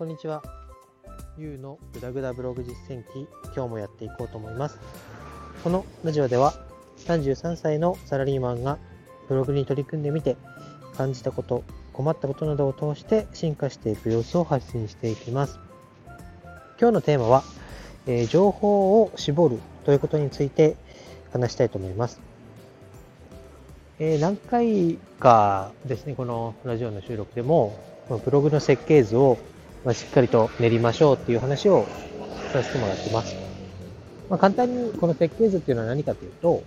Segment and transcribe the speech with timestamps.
[0.00, 0.42] こんにちは。
[1.36, 4.80] ゆうのぐだぐだブログ実践記、今日もやっていこうと思います。
[5.62, 6.54] このラジオでは、
[7.04, 8.78] 33歳のサラリーマンが
[9.28, 10.38] ブログに取り組んでみて、
[10.96, 15.58] 感じたこと、困ったことなどを通して進化していく様子を発信していきます。
[16.80, 17.44] 今日のテーマは、
[18.06, 20.76] えー、情報を絞るということについて
[21.30, 22.22] 話したいと思います。
[23.98, 27.78] え、何回かですね、このラジオの収録でも、
[28.24, 29.36] ブログの設計図を
[29.84, 31.86] まあしっかりと練りましょうっていう話を
[32.52, 33.50] させてもらってます。
[34.28, 36.62] まあ、簡単にこの設計図っていうのは何かというと、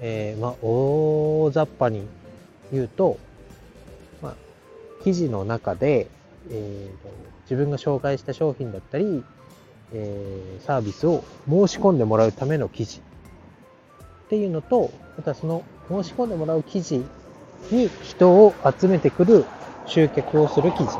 [0.00, 2.06] えー、まあ、大雑把に
[2.72, 3.18] 言うと、
[4.22, 4.34] まあ、
[5.02, 6.08] 記事の中で、
[6.48, 9.24] えーと、自分が紹介した商品だったり、
[9.92, 13.00] えー、サービスを申し込んでもらうための記事
[14.26, 17.04] っていうのと、またその申し込んでもらう記事
[17.70, 19.44] に人を集めてくる
[19.86, 20.98] 集客をする記事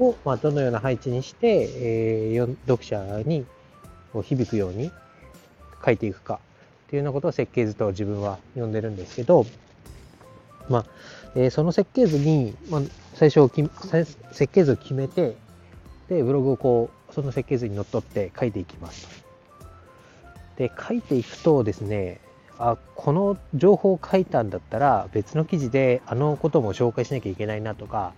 [0.00, 3.46] を、まあ、どのような配置にして、えー、読者に
[4.22, 4.90] 響くように
[5.84, 6.40] 書いていくか
[6.86, 9.46] っていうようなことを設計図と自分は呼んでるんですけど、
[10.68, 10.86] まあ
[11.36, 12.80] えー、その設計図に、まあ、
[13.14, 13.48] 最初
[14.32, 15.36] 設計図を決めて
[16.08, 19.24] でブログをこうその設計図にのっとって書いていきます
[20.56, 22.20] で書いていくとですね
[22.58, 28.12] あこの情報を書いたんだったら別の記事であのことも紹介しなきゃいけないなとか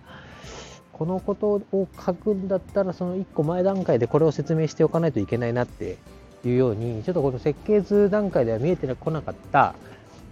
[0.93, 5.97] このことを書くんだったらその1個前段階でこれを説明しておかないといけないなって
[6.45, 9.75] いうようにちょっとこの設計図段階では見えてこなかった、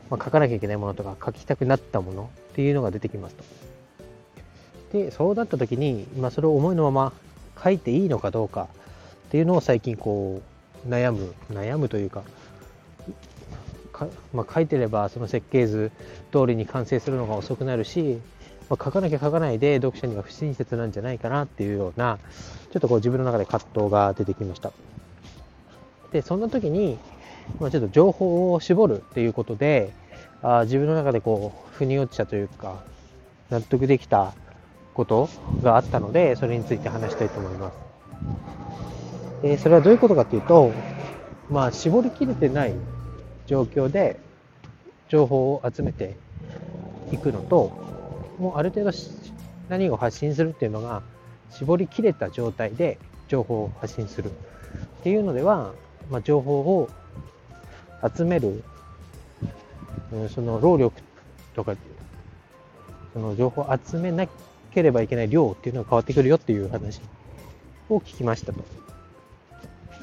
[0.10, 3.44] まあ、書かなきゃいけないものとか書きたくなったものっていうのが出てきますと。
[4.94, 7.14] でそうなった時に、まあ、それを思いのまま
[7.64, 8.68] 書いていいのかどうか
[9.28, 10.42] っていうのを最近こ
[10.86, 12.24] う悩む悩むというか
[14.34, 15.92] まあ、書いてればその設計図
[16.32, 18.20] 通りに完成するのが遅くなるし、
[18.72, 22.20] まあ、書かなきゃ書かないで読者には不親切なんじゃないかなっていうような
[22.72, 24.72] ちょっとこう自分の中で葛藤が出てきました。
[26.14, 26.98] でそんな時に、
[27.60, 29.92] まあ、ちょっと情報を絞るっていうことで
[30.42, 32.82] あ自分の中でこう腑に落ちたというか
[33.50, 34.34] 納得できた
[34.94, 35.30] こと
[35.62, 39.42] があったのでそれについて話したいと思います。
[39.42, 40.72] でそれはどういうことかっていうと
[41.50, 42.74] まあ絞りきれてない
[43.48, 44.18] 状況で
[45.10, 46.16] 情報を集めて
[47.12, 47.81] いくのと
[48.42, 48.92] もうある程度
[49.70, 51.04] 何を発信するっていうのが
[51.52, 52.98] 絞りきれた状態で
[53.28, 55.74] 情報を発信するっていうのでは、
[56.10, 56.90] まあ、情報を
[58.16, 58.64] 集める、
[60.12, 61.02] うんその労力
[61.56, 61.76] とか
[63.14, 64.28] その情報を集めな
[64.74, 67.00] ければいけない量っていうのが変わってくるよっていう話
[67.90, 68.64] を聞きましたと。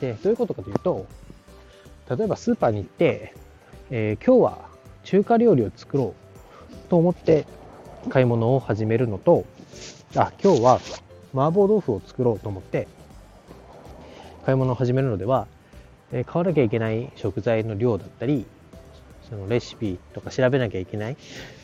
[0.00, 1.06] でどういうことかというと
[2.08, 3.34] 例えばスーパーに行って、
[3.90, 4.68] えー、今日は
[5.02, 6.14] 中華料理を作ろ
[6.70, 7.44] うと思って
[8.08, 9.44] 買い物を始めるのと、
[10.16, 10.80] あ、今日は
[11.34, 12.88] 麻婆豆腐を作ろうと思って
[14.46, 15.46] 買い物を始めるのでは、
[16.10, 18.46] え、買わなきゃいけない食材の量だったり、
[19.28, 21.16] そのレシピとか調べなきゃいけない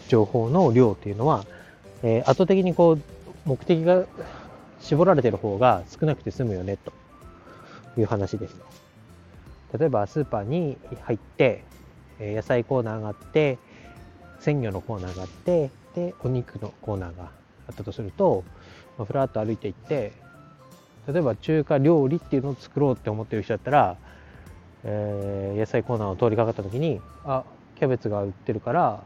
[0.09, 1.47] 情報の量っていうのは、
[2.03, 3.01] えー、圧倒的にこう
[3.47, 4.05] 目的が
[4.81, 6.93] 絞られてる方が少なくて済むよねと
[7.97, 8.57] いう話です。
[9.79, 11.65] 例えばスーパーに入って、
[12.21, 13.59] 野菜コーナーがあって、
[14.41, 17.31] 鮮魚のコーナーがあって、で、お肉のコーナーが
[17.69, 18.45] あったとすると、
[18.99, 20.13] ま、ふらっと歩いていって、
[21.07, 23.97] 例えば中華料理っていうのを作ろうって思ってる人だったら、
[24.85, 27.45] えー、野菜コーナーを通りかかった時に、あ、
[27.77, 29.03] キャベツが売ってるから、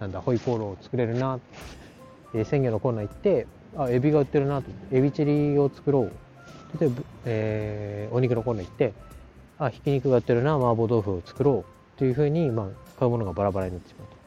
[0.00, 1.40] なんだ、ホイコーローを作れるな。
[2.34, 4.70] えー、鮮魚のコーナー行って、あ、エビが売ってるなと。
[4.90, 6.12] エビチリを作ろう。
[6.80, 8.92] 例えば、えー、お肉のコーナー行って、
[9.58, 11.64] あひき肉がやってるな麻婆豆腐を作ろうっ
[11.98, 12.66] ていうふうに、まあ、
[12.98, 14.21] 買うものがバラバラになってしまうと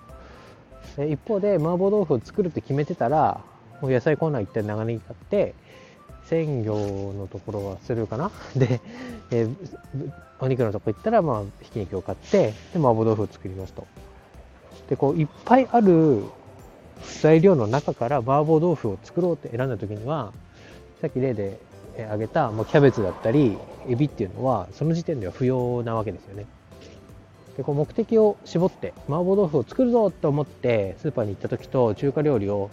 [1.03, 3.41] 一方で麻婆豆腐を作るって決めてたら
[3.81, 5.53] もう野菜コーナー行って長ネギ買って
[6.25, 8.31] 鮮魚のところはするかな。
[8.55, 8.81] で、
[9.31, 9.47] え、
[10.39, 13.85] お肉のとこ行ったら、まあ、ひき肉を買ってで麻婆豆腐を作りますと。
[14.89, 16.23] でこういっぱいある
[17.21, 20.33] 材料の中から麻婆豆腐を作ろうって選んだ時には
[21.01, 21.59] さっき例で
[21.97, 26.45] 挙げた、まあ、キャベツだったりエビっていうのはその時点では不要なわけですよね。
[27.57, 32.69] でこう目的を絞って麻婆豆腐を作るぞと思ってスーパーに行った時と中華料理を、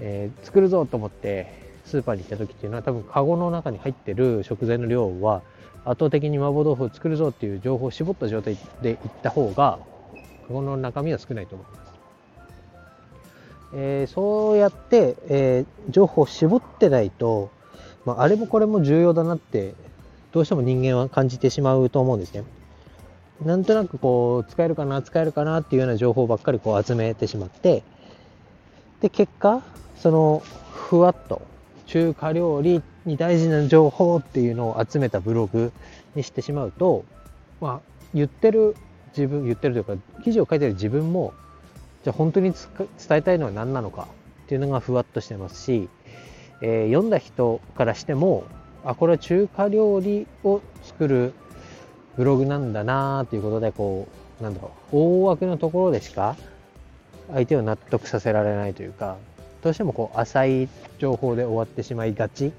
[0.00, 1.52] えー、作るぞと思って
[1.86, 5.42] スーパーに行った時っていうのは多分カゴの中に入ってる食材の量は
[5.84, 9.78] 圧倒的に麻婆豆腐を作るぞっていう情報を絞った状態で行った方が
[10.46, 11.90] カゴの中身は少ないと思います。
[13.72, 17.50] えー、そうやって、えー、情報を絞ってないと
[18.04, 19.74] まあ、あれもこれも重要だなって
[20.32, 22.44] どうしても人間は感じてしまうと思うんですね。
[23.44, 27.82] なんとなくこう使えるかな使えるかなっていうような情報ばっかりこう集めてしまって
[29.00, 29.62] で結果
[29.96, 30.42] その
[30.72, 31.42] ふわっと
[31.86, 35.72] 中華料理に大事な情報っていうのを集めたブログ
[36.14, 37.04] にしてしまうと、
[37.60, 37.80] まあ、
[38.14, 38.76] 言ってる
[39.16, 41.32] 自分言ってるというか記事を書いてる自分も
[42.04, 44.06] じゃあ本当に伝えたいのは何なのか
[44.44, 45.88] っていうのがふわっとしてますし、
[46.62, 48.44] えー、読んだ人からしても
[48.84, 51.34] あこれは中華料理を作る
[52.16, 54.08] ブログなんだなということでこ
[54.40, 56.36] うなんだろう大枠のところでしか
[57.32, 59.16] 相手を納得させられないというか
[59.62, 60.68] どうしてもこう浅い
[60.98, 62.52] 情報で終わってしまいがち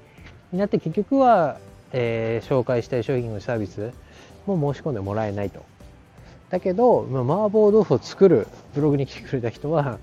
[0.52, 1.58] になって結局は、
[1.92, 3.92] えー、紹介したい商品のサービス
[4.46, 5.64] も申し込んでもらえないと。
[6.50, 9.98] だけど、まあ、麻婆豆腐を作るブログに来てくれた人は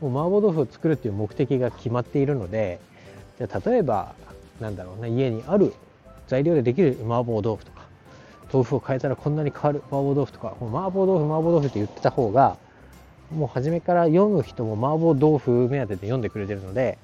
[0.00, 2.80] もう麻婆豆腐を作るっていう目的が決まっているので
[3.38, 4.14] じゃ例えば
[4.60, 5.72] なんだろうな家にある
[6.26, 7.81] 材料でできる麻婆豆腐とか
[8.52, 12.56] 豆腐を変えたらこんなに変わる麻婆豆腐とかもう麻婆豆腐麻婆豆腐って言ってた方が
[13.34, 16.98] もう初めから読む人も麻婆豆腐目当てで読んでくれてるので、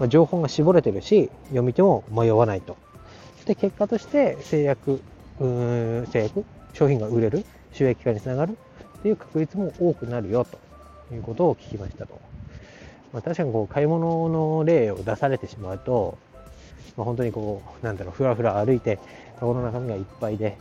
[0.00, 2.76] まあ、情報が絞れてるし読み手も迷わないと。
[3.44, 5.02] で結果として制約
[5.38, 8.56] うん制約商品が売れる収益化につながる
[8.98, 10.46] っていう確率も多くなるよ
[11.10, 12.18] ということを聞きましたと、
[13.12, 16.16] まあ、確かにこう買い物の例を出されてしまうと、
[16.96, 18.98] まあ、本当にこうなんだろうふらふら歩いて
[19.40, 20.56] カゴの中身がいっぱいで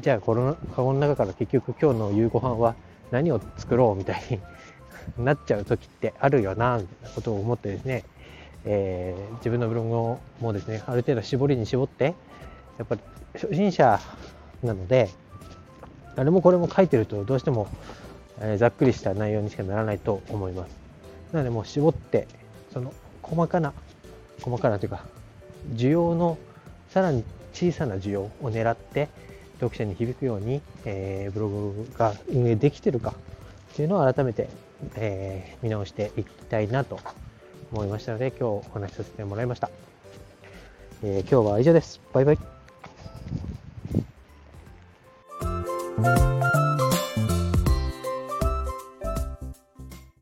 [0.00, 2.74] じゃあこのカゴの中から結局今日の夕ご飯は
[3.10, 4.40] 何を作ろうみたいに
[5.24, 8.04] なっちゃう時ってあるよな、みたいなことを思ってですね、
[8.64, 9.88] えー、自分のブログ
[10.44, 12.14] もですね、ある程度絞りに絞って、
[12.78, 13.00] やっぱり
[13.34, 14.00] 初心者
[14.62, 15.10] なので、
[16.16, 17.68] あれもこれも書いてるとどうしても、
[18.40, 20.76] えー、ざっくりした内容にしかならないと思います。
[21.32, 22.26] なのでもう絞って、
[22.72, 22.92] その
[23.22, 23.72] 細かな、
[24.42, 25.04] 細かなというか、
[25.72, 26.38] 需要の
[26.90, 29.08] さらに小さな需要を狙って、
[29.60, 33.14] 読者に響くように、えー、ブログが運営できてるか
[33.72, 34.48] っていうのを改めて、
[34.96, 36.98] えー、見直していきたいなと
[37.72, 39.70] 思いましたので今日お話しさせてもらいました、
[41.02, 42.00] えー、今日は以上です。
[42.12, 42.38] バイバイ。